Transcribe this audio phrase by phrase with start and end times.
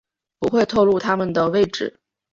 [0.39, 1.99] 不会透漏他们的位置